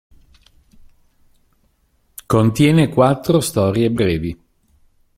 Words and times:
Contiene 2.25 2.89
quattro 2.89 3.39
storie 3.39 3.91
brevi. 3.91 4.35